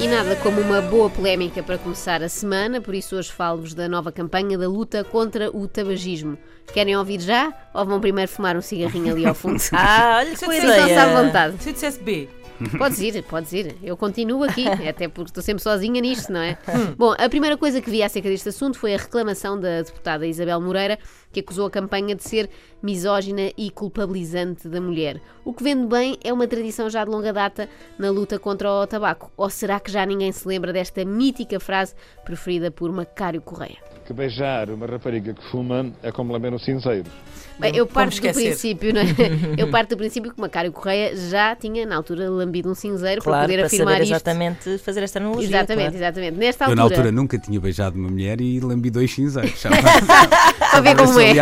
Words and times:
E 0.00 0.08
nada 0.08 0.36
como 0.36 0.60
uma 0.60 0.82
boa 0.82 1.08
polémica 1.08 1.62
para 1.62 1.78
começar 1.78 2.22
a 2.22 2.28
semana, 2.28 2.80
por 2.80 2.94
isso 2.94 3.16
hoje 3.16 3.32
falo-vos 3.32 3.72
da 3.74 3.88
nova 3.88 4.12
campanha 4.12 4.58
da 4.58 4.68
luta 4.68 5.02
contra 5.04 5.50
o 5.56 5.66
tabagismo. 5.66 6.36
Querem 6.72 6.96
ouvir 6.96 7.20
já 7.20 7.52
ou 7.72 7.86
vão 7.86 8.00
primeiro 8.00 8.30
fumar 8.30 8.56
um 8.56 8.60
cigarrinho 8.60 9.12
ali 9.12 9.24
ao 9.26 9.34
fundo? 9.34 9.62
Ah, 9.72 10.16
olha 10.18 10.30
que 10.30 10.36
Sintam-se 10.38 10.66
ideia. 10.66 11.02
à 11.02 11.22
vontade. 11.22 11.62
Se 11.62 11.70
eu 11.70 11.72
dissesse 11.72 12.00
B. 12.02 12.28
Podes 12.78 13.00
ir, 13.00 13.22
podes 13.24 13.52
ir. 13.52 13.76
Eu 13.82 13.96
continuo 13.96 14.44
aqui, 14.44 14.66
até 14.88 15.08
porque 15.08 15.30
estou 15.30 15.42
sempre 15.42 15.62
sozinha 15.62 16.00
nisto, 16.00 16.32
não 16.32 16.40
é? 16.40 16.58
Bom, 16.96 17.14
a 17.18 17.28
primeira 17.28 17.56
coisa 17.56 17.80
que 17.80 17.90
vi 17.90 18.02
acerca 18.02 18.28
deste 18.28 18.48
assunto 18.48 18.78
foi 18.78 18.94
a 18.94 18.98
reclamação 18.98 19.58
da 19.58 19.82
deputada 19.82 20.26
Isabel 20.26 20.60
Moreira, 20.60 20.98
que 21.32 21.40
acusou 21.40 21.66
a 21.66 21.70
campanha 21.70 22.14
de 22.14 22.22
ser 22.22 22.48
misógina 22.82 23.50
e 23.56 23.70
culpabilizante 23.70 24.68
da 24.68 24.80
mulher. 24.80 25.20
O 25.44 25.52
que 25.52 25.62
vendo 25.62 25.86
bem 25.86 26.18
é 26.22 26.32
uma 26.32 26.46
tradição 26.46 26.88
já 26.88 27.04
de 27.04 27.10
longa 27.10 27.32
data 27.32 27.68
na 27.98 28.10
luta 28.10 28.38
contra 28.38 28.70
o 28.70 28.86
tabaco. 28.86 29.32
Ou 29.36 29.50
será 29.50 29.80
que 29.80 29.90
já 29.90 30.04
ninguém 30.06 30.32
se 30.32 30.46
lembra 30.46 30.72
desta 30.72 31.04
mítica 31.04 31.58
frase 31.58 31.94
preferida 32.24 32.70
por 32.70 32.90
Macário 32.92 33.40
Correia? 33.40 33.94
que 34.04 34.12
beijar 34.12 34.70
uma 34.70 34.86
rapariga 34.86 35.32
que 35.32 35.42
fuma 35.50 35.90
é 36.02 36.12
como 36.12 36.32
lamber 36.32 36.52
um 36.52 36.58
cinzeiro. 36.58 37.10
Bem, 37.58 37.74
eu 37.76 37.86
parto 37.86 38.20
do 38.20 38.32
princípio, 38.32 38.92
não 38.92 39.00
é? 39.00 39.04
Eu 39.56 39.70
parto 39.70 39.90
do 39.90 39.96
princípio 39.96 40.32
que 40.34 40.40
Macário 40.40 40.72
Correia 40.72 41.16
já 41.16 41.54
tinha, 41.54 41.86
na 41.86 41.96
altura, 41.96 42.28
lambido 42.28 42.53
um 42.66 42.74
cinzeiro 42.74 43.22
para 43.22 43.30
Claro, 43.32 43.44
poder 43.46 43.56
para 43.58 43.66
afirmar 43.66 43.92
saber 43.94 44.02
isto. 44.04 44.12
exatamente 44.14 44.78
fazer 44.78 45.02
esta 45.02 45.18
analogia. 45.18 45.48
Exatamente, 45.48 45.90
claro. 45.90 45.96
exatamente. 45.96 46.38
Nesta 46.38 46.64
Eu 46.64 46.68
altura, 46.70 46.76
na 46.76 46.82
altura 46.96 47.12
nunca 47.12 47.38
tinha 47.38 47.60
beijado 47.60 47.98
uma 47.98 48.08
mulher 48.08 48.40
e 48.40 48.60
lambi 48.60 48.90
dois 48.90 49.12
cinzeiros. 49.12 49.60
Já 49.60 49.70
para 50.70 50.80
ver 50.80 50.96
como 50.96 51.20
é. 51.20 51.34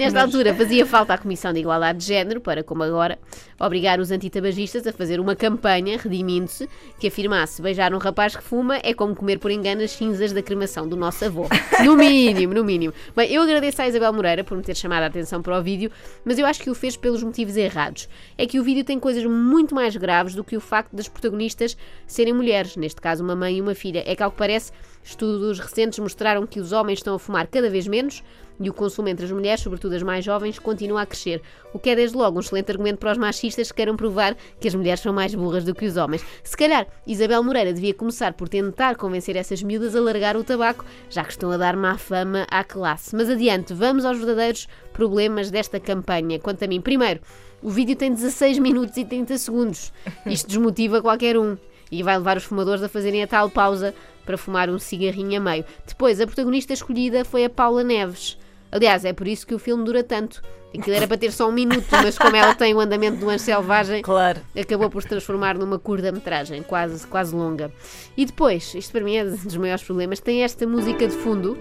Nesta 0.00 0.22
altura 0.22 0.54
fazia 0.54 0.86
falta 0.86 1.12
à 1.12 1.18
Comissão 1.18 1.52
de 1.52 1.60
Igualdade 1.60 1.98
de 1.98 2.06
Género 2.06 2.40
para, 2.40 2.64
como 2.64 2.82
agora, 2.82 3.18
obrigar 3.60 4.00
os 4.00 4.10
antitabagistas 4.10 4.86
a 4.86 4.94
fazer 4.94 5.20
uma 5.20 5.36
campanha, 5.36 5.98
redimindo-se, 5.98 6.66
que 6.98 7.08
afirmasse 7.08 7.60
beijar 7.60 7.92
um 7.92 7.98
rapaz 7.98 8.34
que 8.34 8.42
fuma 8.42 8.78
é 8.82 8.94
como 8.94 9.14
comer 9.14 9.38
por 9.38 9.50
engano 9.50 9.82
as 9.82 9.90
cinzas 9.90 10.32
da 10.32 10.42
cremação 10.42 10.88
do 10.88 10.96
nosso 10.96 11.26
avô. 11.26 11.46
No 11.84 11.96
mínimo, 11.96 12.52
no 12.52 12.62
mínimo. 12.62 12.92
Bem, 13.16 13.32
eu 13.32 13.42
agradeço 13.42 13.80
à 13.80 13.88
Isabel 13.88 14.12
Moreira 14.12 14.44
por 14.44 14.56
me 14.56 14.62
ter 14.62 14.76
chamado 14.76 15.02
a 15.02 15.06
atenção 15.06 15.40
para 15.40 15.58
o 15.58 15.62
vídeo, 15.62 15.90
mas 16.24 16.38
eu 16.38 16.44
acho 16.44 16.60
que 16.60 16.68
o 16.68 16.74
fez 16.74 16.94
pelos 16.94 17.22
motivos 17.22 17.56
errados. 17.56 18.06
É 18.36 18.46
que 18.46 18.60
o 18.60 18.62
vídeo 18.62 18.84
tem 18.84 19.00
coisas 19.00 19.24
muito 19.24 19.74
mais 19.74 19.96
graves 19.96 20.34
do 20.34 20.44
que 20.44 20.56
o 20.56 20.60
facto 20.60 20.94
das 20.94 21.08
protagonistas 21.08 21.76
serem 22.06 22.34
mulheres, 22.34 22.76
neste 22.76 23.00
caso 23.00 23.24
uma 23.24 23.34
mãe 23.34 23.56
e 23.56 23.60
uma 23.62 23.74
filha. 23.74 24.02
É 24.06 24.14
que, 24.14 24.22
ao 24.22 24.30
que 24.30 24.36
parece, 24.36 24.72
estudos 25.02 25.58
recentes 25.58 25.98
mostraram 25.98 26.46
que 26.46 26.60
os 26.60 26.72
homens 26.72 26.98
estão 26.98 27.14
a 27.14 27.18
fumar 27.18 27.46
cada 27.46 27.70
vez 27.70 27.86
menos 27.86 28.22
e 28.60 28.68
o 28.68 28.74
consumo 28.74 29.08
entre 29.08 29.24
as 29.24 29.32
mulheres, 29.32 29.62
sobretudo 29.62 29.94
as 29.94 30.02
mais 30.02 30.22
jovens, 30.22 30.58
continua 30.58 31.00
a 31.00 31.06
crescer. 31.06 31.40
O 31.72 31.78
que 31.78 31.88
é 31.88 31.96
desde 31.96 32.14
logo 32.14 32.36
um 32.36 32.40
excelente 32.40 32.70
argumento 32.70 32.98
para 32.98 33.12
os 33.12 33.16
machistas 33.16 33.70
que 33.70 33.76
queiram 33.76 33.96
provar 33.96 34.36
que 34.60 34.68
as 34.68 34.74
mulheres 34.74 35.00
são 35.00 35.14
mais 35.14 35.34
burras 35.34 35.64
do 35.64 35.74
que 35.74 35.86
os 35.86 35.96
homens. 35.96 36.22
Se 36.44 36.56
calhar, 36.56 36.86
Isabel 37.06 37.42
Moreira 37.42 37.72
devia 37.72 37.94
começar 37.94 38.34
por 38.34 38.50
tentar 38.50 38.96
convencer 38.96 39.34
essas 39.34 39.62
miúdas 39.62 39.96
a 39.96 40.00
largar 40.00 40.36
o 40.36 40.44
tabaco, 40.44 40.84
já 41.08 41.24
que 41.24 41.30
estão 41.30 41.50
a 41.50 41.56
dar 41.56 41.74
má 41.74 41.96
fama 41.96 42.46
à 42.50 42.62
classe. 42.62 43.16
Mas 43.16 43.30
adiante, 43.30 43.72
vamos 43.72 44.04
aos 44.04 44.18
verdadeiros 44.18 44.68
problemas 44.92 45.50
desta 45.50 45.80
campanha. 45.80 46.38
Quanto 46.38 46.62
a 46.62 46.68
mim, 46.68 46.82
primeiro, 46.82 47.20
o 47.62 47.70
vídeo 47.70 47.96
tem 47.96 48.12
16 48.12 48.58
minutos 48.58 48.96
e 48.98 49.06
30 49.06 49.38
segundos. 49.38 49.90
Isto 50.26 50.48
desmotiva 50.48 51.00
qualquer 51.00 51.38
um 51.38 51.56
e 51.90 52.02
vai 52.02 52.16
levar 52.16 52.36
os 52.36 52.44
fumadores 52.44 52.82
a 52.82 52.88
fazerem 52.88 53.22
a 53.22 53.26
tal 53.26 53.50
pausa 53.50 53.94
para 54.24 54.36
fumar 54.38 54.70
um 54.70 54.78
cigarrinho 54.78 55.38
a 55.38 55.40
meio. 55.42 55.64
Depois, 55.86 56.20
a 56.20 56.26
protagonista 56.26 56.72
escolhida 56.72 57.24
foi 57.24 57.44
a 57.44 57.50
Paula 57.50 57.82
Neves. 57.82 58.38
Aliás, 58.72 59.04
é 59.04 59.12
por 59.12 59.26
isso 59.26 59.46
que 59.46 59.54
o 59.54 59.58
filme 59.58 59.84
dura 59.84 60.04
tanto. 60.04 60.40
Aquilo 60.72 60.94
era 60.94 61.08
para 61.08 61.16
ter 61.18 61.32
só 61.32 61.48
um 61.48 61.52
minuto, 61.52 61.84
mas 61.90 62.16
como 62.16 62.36
ela 62.36 62.54
tem 62.54 62.72
o 62.72 62.78
andamento 62.78 63.16
do 63.18 63.28
anjo 63.28 63.42
selvagem, 63.42 64.02
Claro. 64.02 64.40
acabou 64.56 64.88
por 64.88 65.02
se 65.02 65.08
transformar 65.08 65.58
numa 65.58 65.80
curta-metragem, 65.80 66.62
quase, 66.62 67.04
quase 67.08 67.34
longa. 67.34 67.72
E 68.16 68.24
depois, 68.24 68.72
isto 68.76 68.92
para 68.92 69.00
mim 69.02 69.16
é 69.16 69.24
dos 69.24 69.56
maiores 69.56 69.82
problemas, 69.82 70.20
tem 70.20 70.44
esta 70.44 70.64
música 70.68 71.08
de 71.08 71.14
fundo 71.16 71.58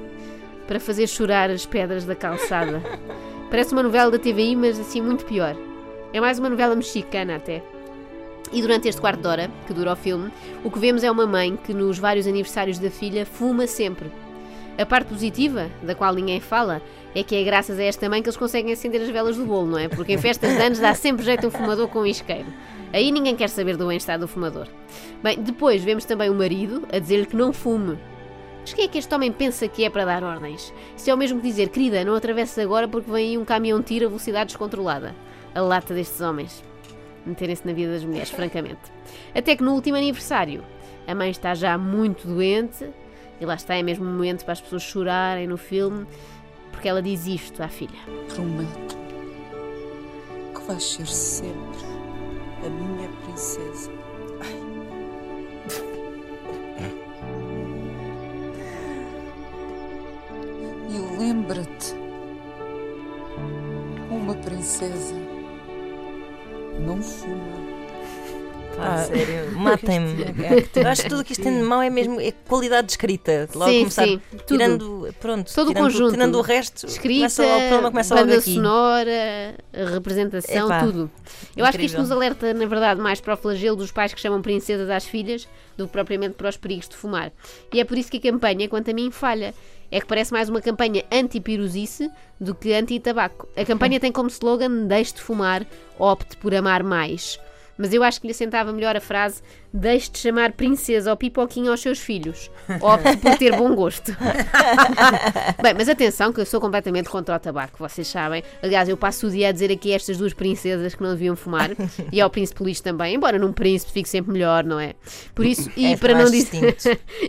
para 0.68 0.80
fazer 0.80 1.08
chorar 1.08 1.50
as 1.50 1.66
pedras 1.66 2.06
da 2.06 2.14
calçada. 2.14 2.84
Parece 3.50 3.74
uma 3.74 3.82
novela 3.82 4.12
da 4.12 4.20
TVI, 4.20 4.56
mas 4.56 4.80
assim 4.80 5.02
muito 5.02 5.26
pior. 5.26 5.56
É 6.14 6.22
mais 6.22 6.38
uma 6.38 6.50
novela 6.50 6.76
mexicana 6.76 7.38
até. 7.38 7.64
E 8.52 8.62
durante 8.62 8.88
este 8.88 9.00
quarto 9.00 9.22
de 9.22 9.28
hora, 9.28 9.52
que 9.68 9.74
dura 9.74 9.94
o 9.94 9.96
filme, 9.96 10.32
o 10.64 10.72
que 10.72 10.80
vemos 10.80 11.04
é 11.04 11.12
uma 11.12 11.28
mãe 11.28 11.56
que 11.56 11.74
nos 11.74 12.00
vários 12.00 12.26
aniversários 12.26 12.80
da 12.80 12.90
filha 12.90 13.26
fuma 13.26 13.68
sempre. 13.68 14.12
A 14.78 14.86
parte 14.86 15.10
positiva, 15.10 15.70
da 15.84 15.94
qual 15.94 16.14
ninguém 16.16 16.40
fala, 16.40 16.82
é 17.14 17.22
que 17.22 17.36
é 17.36 17.44
graças 17.44 17.78
a 17.78 17.84
esta 17.84 18.10
mãe 18.10 18.24
que 18.24 18.30
eles 18.30 18.38
conseguem 18.38 18.74
acender 18.74 19.02
as 19.02 19.10
velas 19.10 19.36
do 19.36 19.46
bolo, 19.46 19.68
não 19.68 19.78
é? 19.78 19.88
Porque 19.88 20.14
em 20.14 20.18
festas 20.18 20.56
de 20.56 20.62
anos 20.62 20.80
dá 20.80 20.96
sempre 20.96 21.26
jeito 21.26 21.46
um 21.46 21.52
fumador 21.52 21.88
com 21.90 22.00
um 22.00 22.06
isqueiro. 22.06 22.48
Aí 22.92 23.12
ninguém 23.12 23.36
quer 23.36 23.50
saber 23.50 23.78
do 23.78 23.88
bem-estar 23.88 24.18
do 24.18 24.28
fumador. 24.28 24.68
Bem, 25.22 25.40
depois 25.40 25.84
vemos 25.84 26.06
também 26.06 26.30
o 26.30 26.34
marido 26.34 26.88
a 26.92 26.98
dizer-lhe 26.98 27.26
que 27.26 27.36
não 27.36 27.54
fume. 27.54 28.00
Mas 28.62 28.74
quem 28.74 28.86
é 28.86 28.88
que 28.88 28.98
este 28.98 29.14
homem 29.14 29.32
pensa 29.32 29.68
que 29.68 29.84
é 29.84 29.90
para 29.90 30.06
dar 30.06 30.24
ordens? 30.24 30.74
Isso 30.96 31.10
é 31.10 31.14
o 31.14 31.18
mesmo 31.18 31.40
que 31.40 31.48
dizer, 31.48 31.70
querida, 31.70 32.04
não 32.04 32.16
atravesses 32.16 32.58
agora 32.58 32.88
porque 32.88 33.12
vem 33.12 33.30
aí 33.30 33.38
um 33.38 33.46
caminhão 33.46 33.82
tiro 33.82 34.06
a 34.06 34.10
velocidade 34.10 34.48
descontrolada. 34.48 35.14
A 35.54 35.62
lata 35.62 35.94
destes 35.94 36.22
homens. 36.22 36.69
Meterem-se 37.30 37.66
na 37.66 37.74
vida 37.74 37.94
das 37.94 38.04
mulheres, 38.04 38.30
francamente. 38.30 38.80
Até 39.34 39.56
que 39.56 39.64
no 39.64 39.74
último 39.74 39.98
aniversário, 39.98 40.64
a 41.08 41.16
mãe 41.16 41.30
está 41.30 41.54
já 41.54 41.78
muito 41.78 42.28
doente, 42.28 42.90
e 43.40 43.46
lá 43.46 43.56
está, 43.56 43.76
é 43.76 43.84
mesmo 43.84 44.06
um 44.06 44.12
momento 44.12 44.44
para 44.44 44.54
as 44.54 44.62
pessoas 44.62 44.82
chorarem 44.82 45.48
no 45.48 45.58
filme, 45.58 46.06
porque 46.72 46.88
ela 46.88 47.02
diz 47.02 47.26
isto 47.26 47.62
à 47.64 47.68
filha. 47.68 48.00
Prometo 48.34 48.98
que 50.54 50.62
vais 50.68 50.84
ser 50.84 51.08
sempre 51.08 51.80
a 52.66 52.70
minha 52.70 53.10
princesa. 53.24 53.92
E 60.90 61.18
lembra-te, 61.20 61.94
uma 64.10 64.34
princesa 64.36 65.39
Pá, 68.76 68.94
Ah. 68.94 68.98
sério, 69.04 69.52
matem-me. 69.60 70.24
Eu 70.76 70.88
acho 70.88 71.04
que 71.04 71.10
tudo 71.10 71.22
o 71.22 71.24
que 71.26 71.34
isto 71.34 71.44
tem 71.44 71.54
de 71.58 71.64
mau 71.64 71.82
é 71.82 71.90
mesmo 71.90 72.22
é 72.22 72.32
qualidade 72.32 72.88
de 72.88 72.94
escrita. 72.94 73.50
Logo 73.54 73.70
Sim, 73.72 73.80
começar, 73.80 74.04
sim, 74.06 74.22
tudo. 74.32 74.44
tirando, 74.46 75.16
pronto, 75.20 75.54
Todo 75.54 75.66
o 75.68 75.74
tirando, 75.74 75.84
conjunto. 75.84 76.12
tirando 76.14 76.36
o 76.36 76.42
resto, 76.42 76.86
Escrita, 76.86 77.20
começa, 77.20 77.44
o 77.44 77.60
problema 77.68 77.92
começa 77.92 78.16
logo 78.16 78.28
banda 78.28 78.40
aqui. 78.40 78.54
sonora, 78.54 79.56
a 79.74 79.86
representação, 79.90 80.68
Epá, 80.68 80.80
tudo. 80.86 81.12
Eu 81.58 81.66
acho 81.66 81.78
que 81.78 81.86
isto 81.88 81.98
nos 82.00 82.10
alerta, 82.10 82.54
na 82.54 82.66
verdade, 82.68 83.02
mais 83.02 83.20
para 83.20 83.34
o 83.34 83.38
flagelo 83.38 83.76
dos 83.76 83.92
pais 83.92 84.14
que 84.14 84.22
chamam 84.22 84.42
princesas 84.42 84.90
às 84.90 85.04
filhas 85.06 85.46
do 85.78 85.86
que 85.86 85.92
propriamente 85.92 86.36
para 86.36 86.48
os 86.48 86.56
perigos 86.56 86.88
de 86.88 86.96
fumar. 86.96 87.34
E 87.74 87.82
é 87.82 87.84
por 87.84 87.98
isso 87.98 88.10
que 88.10 88.18
a 88.18 88.32
campanha, 88.32 88.70
quanto 88.70 88.90
a 88.92 88.94
mim, 88.94 89.12
falha. 89.12 89.54
É 89.92 90.00
que 90.00 90.08
parece 90.08 90.32
mais 90.32 90.50
uma 90.50 90.62
campanha 90.62 91.04
anti-piruzice 91.12 92.12
do 92.40 92.54
que 92.54 92.74
anti-tabaco. 92.74 93.48
A 93.58 93.66
campanha 93.66 94.00
tem 94.02 94.12
como 94.12 94.30
slogan 94.30 94.86
Deixe 94.86 95.16
de 95.16 95.22
fumar, 95.22 95.66
opte 95.98 96.38
por 96.38 96.54
amar 96.54 96.84
mais. 96.84 97.40
Mas 97.80 97.94
eu 97.94 98.04
acho 98.04 98.20
que 98.20 98.28
lhe 98.28 98.32
assentava 98.32 98.74
melhor 98.74 98.96
a 98.98 99.02
frase 99.02 99.42
Deixe 99.72 100.10
de 100.10 100.18
chamar 100.18 100.54
princesa 100.54 101.12
ou 101.12 101.18
pipoquinha 101.18 101.70
aos 101.70 101.80
seus 101.80 102.00
filhos. 102.00 102.50
Opte 102.82 103.18
por 103.18 103.38
ter 103.38 103.56
bom 103.56 103.76
gosto. 103.76 104.12
Bem, 105.62 105.76
mas 105.76 105.88
atenção 105.88 106.34
que 106.34 106.42
eu 106.42 106.46
sou 106.46 106.60
completamente 106.60 107.08
contra 107.08 107.36
o 107.36 107.40
tabaco, 107.40 107.78
vocês 107.78 108.08
sabem. 108.08 108.44
Aliás, 108.64 108.90
eu 108.90 108.98
passo 108.98 109.28
o 109.28 109.30
dia 109.30 109.50
a 109.50 109.52
dizer 109.52 109.72
aqui 109.72 109.94
a 109.94 109.96
estas 109.96 110.18
duas 110.18 110.34
princesas 110.34 110.96
que 110.96 111.04
não 111.04 111.12
deviam 111.12 111.36
fumar 111.36 111.70
e 112.12 112.20
ao 112.20 112.32
príncipe 112.32 112.64
Luís 112.64 112.82
também, 112.82 113.14
embora 113.14 113.38
num 113.38 113.54
príncipe 113.54 113.92
fique 113.92 114.10
sempre 114.10 114.32
melhor, 114.32 114.64
não 114.64 114.80
é? 114.80 114.96
Por 115.36 115.46
isso, 115.46 115.70
e 115.78 115.94
É 115.94 115.98
para 115.98 116.18
não 116.18 116.32
dizer 116.32 116.76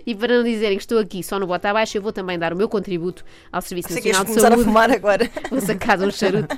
e 0.07 0.15
para 0.15 0.39
não 0.39 0.43
dizerem 0.43 0.79
que 0.79 0.83
estou 0.83 0.99
aqui 0.99 1.23
só 1.23 1.39
no 1.39 1.47
bota 1.47 1.69
abaixo, 1.69 1.99
eu 1.99 2.03
vou 2.03 2.13
também 2.13 2.39
dar 2.39 2.55
o 2.55 2.57
meu 2.57 2.71
contributo 2.71 3.23
ao 3.53 3.61
Serviço 3.61 3.93
Nacional 3.93 4.25
de 4.25 4.29
começar 4.29 4.49
a 4.49 4.51
Saúde. 4.53 4.65
fumar 4.65 4.91
agora. 4.91 5.31
Vou 5.51 5.61
sacar 5.61 6.01
um 6.01 6.11
charuto. 6.11 6.57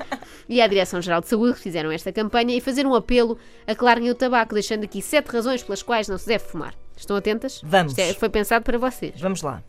E 0.52 0.60
à 0.60 0.66
Direção-Geral 0.66 1.22
de 1.22 1.28
Saúde 1.28 1.54
que 1.54 1.60
fizeram 1.60 1.90
esta 1.90 2.12
campanha 2.12 2.54
e 2.54 2.60
fazer 2.60 2.86
um 2.86 2.94
apelo 2.94 3.38
a 3.66 3.74
que 3.74 3.82
larguem 3.82 4.10
o 4.10 4.14
tabaco, 4.14 4.52
deixando 4.52 4.84
aqui 4.84 5.00
sete 5.00 5.28
razões 5.30 5.62
pelas 5.62 5.82
quais 5.82 6.08
não 6.08 6.18
se 6.18 6.26
deve 6.26 6.44
fumar. 6.44 6.74
Estão 6.94 7.16
atentas? 7.16 7.62
Vamos. 7.64 7.92
Isto 7.92 8.00
é- 8.02 8.12
foi 8.12 8.28
pensado 8.28 8.62
para 8.62 8.76
vocês. 8.76 9.18
Vamos 9.18 9.40
lá. 9.40 9.62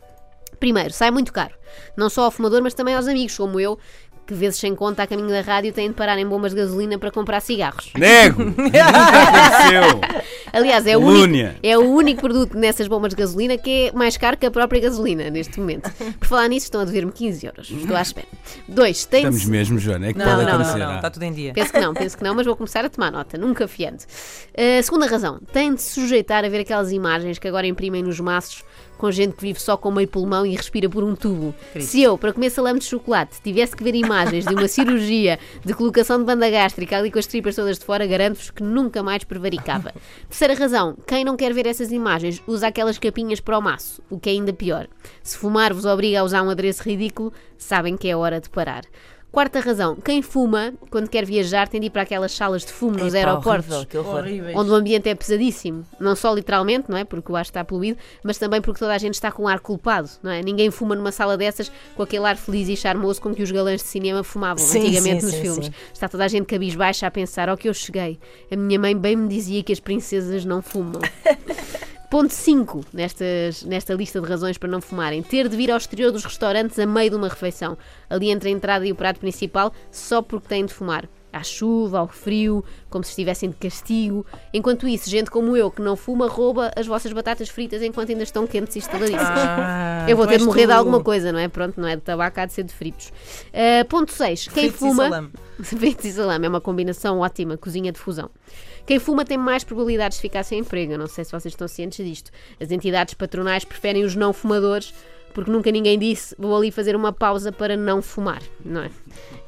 Primeiro, 0.60 0.92
sai 0.92 1.10
muito 1.10 1.32
caro. 1.32 1.54
Não 1.96 2.10
só 2.10 2.24
ao 2.24 2.30
fumador, 2.30 2.60
mas 2.62 2.74
também 2.74 2.94
aos 2.94 3.08
amigos, 3.08 3.34
como 3.34 3.58
eu, 3.58 3.78
que 4.26 4.34
vezes 4.34 4.58
sem 4.58 4.74
conta 4.74 5.02
a 5.02 5.06
caminho 5.06 5.28
da 5.28 5.40
rádio 5.40 5.72
têm 5.72 5.88
de 5.88 5.94
parar 5.94 6.18
em 6.18 6.26
bombas 6.26 6.52
de 6.52 6.60
gasolina 6.60 6.98
para 6.98 7.10
comprar 7.10 7.40
cigarros. 7.40 7.92
Nego! 7.96 8.42
Aliás, 10.52 10.86
é 10.86 10.96
o, 10.96 11.00
único, 11.00 11.54
é 11.62 11.76
o 11.76 11.82
único 11.82 12.20
produto 12.20 12.56
nessas 12.56 12.86
bombas 12.86 13.10
de 13.10 13.16
gasolina 13.16 13.58
que 13.58 13.88
é 13.88 13.92
mais 13.92 14.16
caro 14.16 14.36
que 14.36 14.46
a 14.46 14.50
própria 14.50 14.80
gasolina 14.80 15.28
neste 15.28 15.58
momento. 15.58 15.90
Por 16.18 16.28
falar 16.28 16.48
nisso, 16.48 16.66
estão 16.66 16.80
a 16.80 16.84
dever-me 16.84 17.10
15 17.10 17.46
euros. 17.46 17.70
Estou 17.70 17.96
à 17.96 18.02
espera. 18.02 18.28
Dois, 18.68 19.04
tem 19.04 19.24
Estamos 19.24 19.44
mesmo, 19.46 19.78
Joana. 19.78 20.08
É 20.08 20.12
que 20.12 20.18
Não, 20.18 20.26
pode 20.26 20.38
não, 20.38 20.44
não, 20.44 20.54
acontecer. 20.54 20.78
não, 20.78 20.90
ah. 20.92 20.96
está 20.96 21.10
tudo 21.10 21.22
em 21.24 21.32
dia. 21.32 21.52
Penso 21.52 21.72
que 21.72 21.80
não, 21.80 21.92
penso 21.92 22.16
que 22.16 22.24
não, 22.24 22.34
mas 22.34 22.46
vou 22.46 22.56
começar 22.56 22.84
a 22.84 22.88
tomar 22.88 23.10
nota, 23.10 23.36
nunca 23.36 23.66
fiando. 23.66 24.02
Uh, 24.02 24.82
segunda 24.82 25.06
razão, 25.06 25.40
tem 25.52 25.74
de 25.74 25.82
se 25.82 26.00
sujeitar 26.00 26.44
a 26.44 26.48
ver 26.48 26.60
aquelas 26.60 26.92
imagens 26.92 27.38
que 27.38 27.48
agora 27.48 27.66
imprimem 27.66 28.02
nos 28.02 28.20
maços 28.20 28.64
com 28.96 29.10
gente 29.10 29.34
que 29.34 29.42
vive 29.42 29.60
só 29.60 29.76
com 29.76 29.90
meio 29.90 30.08
pulmão 30.08 30.46
e 30.46 30.54
respira 30.54 30.88
por 30.88 31.02
um 31.02 31.14
tubo. 31.14 31.54
Se 31.80 32.00
eu, 32.00 32.16
para 32.16 32.32
comer 32.32 32.50
salame 32.50 32.78
de 32.78 32.86
chocolate, 32.86 33.40
tivesse 33.42 33.76
que 33.76 33.82
ver 33.82 33.94
imagens 33.94 34.13
de 34.22 34.54
uma 34.54 34.68
cirurgia 34.68 35.38
de 35.64 35.74
colocação 35.74 36.18
de 36.18 36.24
banda 36.24 36.48
gástrica 36.48 36.96
ali 36.96 37.10
com 37.10 37.18
as 37.18 37.26
tripas 37.26 37.56
todas 37.56 37.78
de 37.78 37.84
fora, 37.84 38.06
garanto-vos 38.06 38.50
que 38.50 38.62
nunca 38.62 39.02
mais 39.02 39.24
prevaricava. 39.24 39.92
Terceira 40.28 40.54
razão, 40.54 40.96
quem 41.06 41.24
não 41.24 41.36
quer 41.36 41.52
ver 41.52 41.66
essas 41.66 41.90
imagens 41.90 42.40
usa 42.46 42.68
aquelas 42.68 42.98
capinhas 42.98 43.40
para 43.40 43.58
o 43.58 43.62
maço, 43.62 44.00
o 44.08 44.18
que 44.18 44.30
é 44.30 44.32
ainda 44.32 44.52
pior. 44.52 44.86
Se 45.22 45.36
fumar 45.36 45.74
vos 45.74 45.84
obriga 45.84 46.20
a 46.20 46.24
usar 46.24 46.42
um 46.42 46.50
adereço 46.50 46.82
ridículo, 46.82 47.32
sabem 47.58 47.96
que 47.96 48.08
é 48.08 48.16
hora 48.16 48.40
de 48.40 48.48
parar. 48.48 48.84
Quarta 49.34 49.58
razão, 49.58 49.96
quem 49.96 50.22
fuma, 50.22 50.72
quando 50.88 51.08
quer 51.08 51.24
viajar, 51.26 51.66
tem 51.66 51.80
de 51.80 51.88
ir 51.88 51.90
para 51.90 52.02
aquelas 52.02 52.30
salas 52.30 52.64
de 52.64 52.72
fumo 52.72 52.96
nos 52.96 53.12
Epá, 53.12 53.30
aeroportos 53.30 53.84
horrível, 53.96 54.56
onde 54.56 54.70
o 54.70 54.74
ambiente 54.74 55.08
é 55.08 55.14
pesadíssimo. 55.16 55.84
Não 55.98 56.14
só 56.14 56.32
literalmente, 56.32 56.88
não 56.88 56.96
é? 56.96 57.02
Porque 57.02 57.32
o 57.32 57.34
ar 57.34 57.42
está 57.42 57.64
poluído, 57.64 57.98
mas 58.22 58.38
também 58.38 58.60
porque 58.62 58.78
toda 58.78 58.94
a 58.94 58.98
gente 58.98 59.14
está 59.14 59.32
com 59.32 59.42
um 59.42 59.48
ar 59.48 59.58
culpado, 59.58 60.08
não 60.22 60.30
é? 60.30 60.40
Ninguém 60.40 60.70
fuma 60.70 60.94
numa 60.94 61.10
sala 61.10 61.36
dessas 61.36 61.68
com 61.96 62.04
aquele 62.04 62.24
ar 62.24 62.36
feliz 62.36 62.68
e 62.68 62.76
charmoso 62.76 63.20
com 63.20 63.34
que 63.34 63.42
os 63.42 63.50
galãs 63.50 63.82
de 63.82 63.88
cinema 63.88 64.22
fumavam 64.22 64.64
Sim, 64.64 64.78
antigamente 64.78 65.22
sim, 65.22 65.26
nos 65.26 65.34
sim, 65.34 65.42
filmes. 65.42 65.66
sim. 65.66 65.72
Está 65.92 66.08
toda 66.08 66.24
a 66.24 66.28
gente 66.28 66.46
cabisbaixa 66.46 67.04
a 67.04 67.10
pensar, 67.10 67.48
ao 67.48 67.56
que 67.56 67.68
eu 67.68 67.74
cheguei. 67.74 68.20
A 68.52 68.54
minha 68.54 68.78
mãe 68.78 68.96
bem 68.96 69.16
me 69.16 69.26
dizia 69.26 69.64
que 69.64 69.72
as 69.72 69.80
princesas 69.80 70.44
não 70.44 70.62
fumam. 70.62 71.00
Ponto 72.10 72.32
5 72.32 72.84
nestas, 72.92 73.64
nesta 73.64 73.94
lista 73.94 74.20
de 74.20 74.28
razões 74.28 74.56
para 74.56 74.68
não 74.68 74.80
fumarem. 74.80 75.22
Ter 75.22 75.48
de 75.48 75.56
vir 75.56 75.70
ao 75.70 75.78
exterior 75.78 76.12
dos 76.12 76.24
restaurantes 76.24 76.78
a 76.78 76.86
meio 76.86 77.10
de 77.10 77.16
uma 77.16 77.28
refeição. 77.28 77.76
Ali 78.08 78.30
entre 78.30 78.48
a 78.48 78.52
entrada 78.52 78.86
e 78.86 78.92
o 78.92 78.94
prato 78.94 79.18
principal, 79.18 79.72
só 79.90 80.22
porque 80.22 80.48
têm 80.48 80.64
de 80.64 80.72
fumar. 80.72 81.08
À 81.34 81.42
chuva, 81.42 81.98
ao 81.98 82.06
frio, 82.06 82.64
como 82.88 83.02
se 83.02 83.10
estivessem 83.10 83.50
de 83.50 83.56
castigo. 83.56 84.24
Enquanto 84.52 84.86
isso, 84.86 85.10
gente 85.10 85.30
como 85.30 85.56
eu 85.56 85.68
que 85.68 85.82
não 85.82 85.96
fuma 85.96 86.28
rouba 86.28 86.70
as 86.76 86.86
vossas 86.86 87.12
batatas 87.12 87.48
fritas 87.48 87.82
enquanto 87.82 88.10
ainda 88.10 88.22
estão 88.22 88.46
quentes 88.46 88.76
e 88.76 88.78
estaladíssimas. 88.78 89.24
Ah, 89.26 90.06
eu 90.08 90.16
vou 90.16 90.26
ter 90.26 90.38
de 90.38 90.44
morrer 90.44 90.62
de 90.62 90.72
tu. 90.72 90.76
alguma 90.76 91.02
coisa, 91.02 91.32
não 91.32 91.38
é? 91.40 91.48
Pronto, 91.48 91.80
não 91.80 91.88
é 91.88 91.96
de 91.96 92.02
tabaco, 92.02 92.38
há 92.38 92.46
de 92.46 92.52
ser 92.52 92.62
de 92.62 92.72
fritos. 92.72 93.12
Ah, 93.52 93.84
ponto 93.86 94.12
6. 94.12 94.48
Quem 94.48 94.70
Fritos 94.70 94.76
e 94.76 94.78
fuma. 94.78 95.02
salame. 95.04 95.30
Fritos 95.60 96.04
e 96.04 96.12
salame 96.12 96.46
é 96.46 96.48
uma 96.48 96.60
combinação 96.60 97.18
ótima, 97.18 97.56
cozinha 97.56 97.90
de 97.90 97.98
fusão. 97.98 98.30
Quem 98.86 98.98
fuma 98.98 99.24
tem 99.24 99.38
mais 99.38 99.64
probabilidades 99.64 100.18
de 100.18 100.22
ficar 100.22 100.44
sem 100.44 100.58
emprego. 100.60 100.92
Eu 100.92 100.98
não 100.98 101.06
sei 101.06 101.24
se 101.24 101.32
vocês 101.32 101.52
estão 101.52 101.66
cientes 101.66 102.04
disto. 102.04 102.30
As 102.60 102.70
entidades 102.70 103.14
patronais 103.14 103.64
preferem 103.64 104.04
os 104.04 104.14
não 104.14 104.32
fumadores 104.32 104.92
porque 105.34 105.50
nunca 105.50 105.70
ninguém 105.70 105.98
disse 105.98 106.34
vou 106.38 106.56
ali 106.56 106.70
fazer 106.70 106.96
uma 106.96 107.12
pausa 107.12 107.52
para 107.52 107.76
não 107.76 108.00
fumar, 108.00 108.40
não 108.64 108.82
é? 108.82 108.90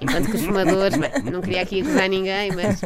Enquanto 0.01 0.31
que 0.31 0.37
os 0.37 0.45
fumadores, 0.45 0.99
bem, 0.99 1.11
não 1.33 1.41
queria 1.41 1.63
aqui 1.63 1.81
acusar 1.81 2.09
ninguém, 2.09 2.51
mas. 2.53 2.81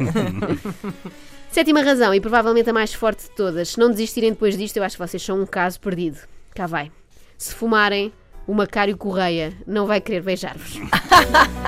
Sétima 1.50 1.82
razão, 1.82 2.14
e 2.14 2.20
provavelmente 2.20 2.70
a 2.70 2.72
mais 2.72 2.94
forte 2.94 3.24
de 3.24 3.30
todas: 3.30 3.70
se 3.70 3.78
não 3.78 3.90
desistirem 3.90 4.30
depois 4.30 4.56
disto, 4.56 4.76
eu 4.76 4.84
acho 4.84 4.96
que 4.96 5.04
vocês 5.04 5.22
são 5.22 5.40
um 5.40 5.46
caso 5.46 5.80
perdido. 5.80 6.18
Cá 6.54 6.66
vai. 6.66 6.92
Se 7.36 7.54
fumarem, 7.54 8.12
o 8.46 8.54
Macário 8.54 8.96
Correia 8.96 9.52
não 9.66 9.86
vai 9.86 10.00
querer 10.00 10.22
beijar-vos. 10.22 10.78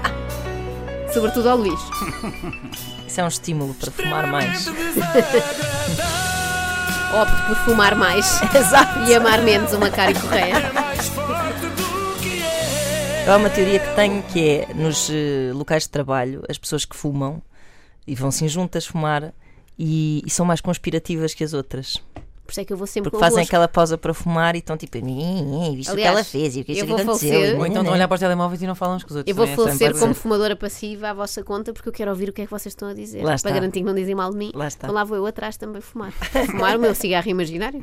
Sobretudo 1.12 1.48
ao 1.48 1.56
Luís. 1.56 1.80
Isso 3.06 3.20
é 3.20 3.24
um 3.24 3.28
estímulo 3.28 3.74
para 3.74 3.90
fumar 3.90 4.26
mais. 4.26 4.68
Opte 7.14 7.42
por 7.46 7.56
fumar 7.66 7.94
mais 7.94 8.40
Exato. 8.54 9.00
e 9.10 9.14
amar 9.14 9.42
menos 9.42 9.72
o 9.72 9.78
Macário 9.78 10.18
Correia. 10.18 10.72
Há 13.26 13.36
uma 13.36 13.48
teoria 13.48 13.78
que 13.78 13.94
tenho 13.94 14.22
que 14.24 14.48
é 14.48 14.74
nos 14.74 15.08
eh, 15.08 15.52
locais 15.54 15.84
de 15.84 15.90
trabalho, 15.90 16.42
as 16.48 16.58
pessoas 16.58 16.84
que 16.84 16.94
fumam 16.96 17.40
e 18.06 18.14
vão 18.14 18.28
assim 18.28 18.48
juntas 18.48 18.84
fumar 18.84 19.32
e, 19.78 20.22
e 20.26 20.30
são 20.30 20.44
mais 20.44 20.60
conspirativas 20.60 21.32
que 21.32 21.44
as 21.44 21.54
outras. 21.54 22.02
Por 22.44 22.50
isso 22.50 22.60
é 22.60 22.64
que 22.64 22.72
eu 22.72 22.76
vou 22.76 22.86
sempre 22.86 23.10
Porque 23.10 23.24
fazem 23.24 23.44
aquela 23.44 23.68
pausa 23.68 23.96
para 23.96 24.12
fumar 24.12 24.56
e 24.56 24.58
estão 24.58 24.76
tipo, 24.76 24.98
"Ih, 24.98 25.76
viste 25.76 25.92
o 25.92 25.94
que 25.94 26.02
ela 26.02 26.24
fez 26.24 26.56
e 26.56 26.60
o 26.60 26.64
que 26.64 26.72
eu 26.72 26.76
isso 26.76 26.84
que 26.84 26.90
vou 26.90 27.00
aconteceu. 27.00 27.30
falecer. 27.32 27.58
Ou 27.58 27.66
então 27.66 27.68
nananã." 27.76 27.82
não 27.84 27.92
olhar 27.92 28.08
para 28.08 28.14
os 28.16 28.20
telemóveis 28.20 28.60
e 28.60 28.66
não 28.66 28.74
falam 28.74 28.96
uns 28.96 29.04
com 29.04 29.10
os 29.10 29.16
outros. 29.16 29.30
Eu 29.30 29.34
vou 29.36 29.46
também, 29.46 29.52
essa 29.54 29.78
falecer 29.78 29.98
como 30.00 30.14
ser. 30.14 30.20
fumadora 30.20 30.56
passiva 30.56 31.10
à 31.10 31.14
vossa 31.14 31.42
conta 31.44 31.72
porque 31.72 31.88
eu 31.88 31.92
quero 31.92 32.10
ouvir 32.10 32.28
o 32.28 32.32
que 32.32 32.42
é 32.42 32.44
que 32.44 32.50
vocês 32.50 32.72
estão 32.72 32.88
a 32.88 32.94
dizer. 32.94 33.22
Lá 33.22 33.36
está. 33.36 33.48
Para 33.48 33.58
garantir 33.58 33.80
que 33.80 33.86
não 33.86 33.94
dizem 33.94 34.14
mal 34.14 34.30
de 34.32 34.36
mim. 34.36 34.50
Lá 34.52 34.66
está. 34.66 34.86
Então 34.88 34.94
lá 34.94 35.04
vou 35.04 35.16
eu 35.16 35.24
atrás 35.24 35.56
também 35.56 35.80
fumar. 35.80 36.12
Fumar 36.50 36.76
o 36.76 36.80
meu 36.80 36.94
cigarro 36.94 37.28
imaginário. 37.30 37.82